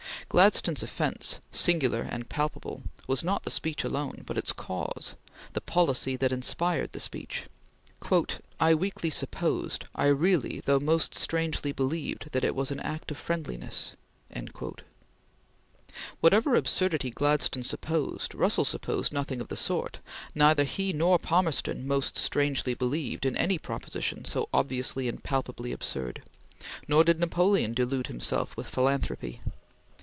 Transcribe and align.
Gladstone's 0.29 0.81
offence, 0.81 1.41
"singular 1.51 2.03
and 2.03 2.29
palpable," 2.29 2.83
was 3.05 3.21
not 3.21 3.43
the 3.43 3.51
speech 3.51 3.83
alone, 3.83 4.23
but 4.25 4.37
its 4.37 4.53
cause 4.53 5.15
the 5.51 5.59
policy 5.59 6.15
that 6.15 6.31
inspired 6.31 6.93
the 6.93 7.01
speech. 7.01 7.47
"I 8.61 8.73
weakly 8.73 9.09
supposed... 9.09 9.87
I 9.93 10.05
really, 10.05 10.61
though 10.63 10.79
most 10.79 11.13
strangely, 11.15 11.73
believed 11.73 12.31
that 12.31 12.45
it 12.45 12.55
was 12.55 12.71
an 12.71 12.79
act 12.79 13.11
of 13.11 13.17
friendliness." 13.17 13.91
Whatever 16.21 16.55
absurdity 16.55 17.09
Gladstone 17.11 17.63
supposed, 17.63 18.33
Russell 18.33 18.63
supposed 18.63 19.11
nothing 19.11 19.41
of 19.41 19.49
the 19.49 19.57
sort. 19.57 19.99
Neither 20.33 20.63
he 20.63 20.93
nor 20.93 21.19
Palmerston 21.19 21.85
"most 21.85 22.15
strangely 22.15 22.73
believed" 22.73 23.25
in 23.25 23.35
any 23.35 23.57
proposition 23.57 24.23
so 24.23 24.47
obviously 24.53 25.09
and 25.09 25.21
palpably 25.21 25.73
absurd, 25.73 26.23
nor 26.87 27.03
did 27.03 27.19
Napoleon 27.19 27.73
delude 27.73 28.07
himself 28.07 28.55
with 28.55 28.67
philanthropy. 28.69 29.41